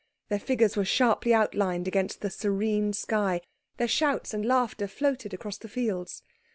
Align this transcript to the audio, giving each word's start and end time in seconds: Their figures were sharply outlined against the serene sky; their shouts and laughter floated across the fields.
Their 0.29 0.39
figures 0.39 0.75
were 0.75 0.83
sharply 0.83 1.31
outlined 1.31 1.87
against 1.87 2.21
the 2.21 2.31
serene 2.31 2.91
sky; 2.91 3.39
their 3.77 3.87
shouts 3.87 4.33
and 4.33 4.43
laughter 4.43 4.87
floated 4.87 5.31
across 5.31 5.59
the 5.59 5.69
fields. 5.69 6.23